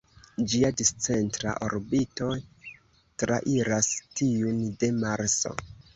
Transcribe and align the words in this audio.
Ĝia 0.51 0.69
discentra 0.79 1.51
orbito 1.67 2.29
trairas 3.25 3.93
tiun 4.21 4.65
de 4.85 4.91
Marso. 5.05 5.55